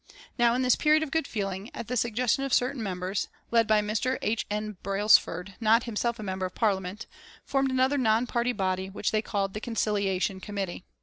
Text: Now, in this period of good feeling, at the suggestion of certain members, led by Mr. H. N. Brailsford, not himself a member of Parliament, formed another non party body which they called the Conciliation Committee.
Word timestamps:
Now, 0.35 0.55
in 0.55 0.63
this 0.63 0.75
period 0.75 1.03
of 1.03 1.11
good 1.11 1.27
feeling, 1.27 1.69
at 1.75 1.87
the 1.87 1.95
suggestion 1.95 2.43
of 2.43 2.55
certain 2.55 2.81
members, 2.81 3.27
led 3.51 3.67
by 3.67 3.81
Mr. 3.81 4.17
H. 4.23 4.47
N. 4.49 4.77
Brailsford, 4.81 5.53
not 5.59 5.83
himself 5.83 6.17
a 6.17 6.23
member 6.23 6.47
of 6.47 6.55
Parliament, 6.55 7.05
formed 7.45 7.69
another 7.69 7.99
non 7.99 8.25
party 8.25 8.51
body 8.51 8.89
which 8.89 9.11
they 9.11 9.21
called 9.21 9.53
the 9.53 9.61
Conciliation 9.61 10.39
Committee. 10.39 10.85